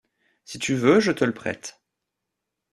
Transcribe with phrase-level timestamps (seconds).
[0.45, 1.79] Si tu veux, je te le prête.